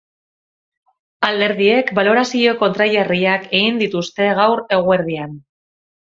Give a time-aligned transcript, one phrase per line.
[1.27, 5.37] Alderdiek balorazio kontrajarriak egin dituzte gaur eguerdian.